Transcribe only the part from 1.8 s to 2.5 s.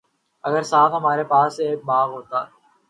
باغ ہوتا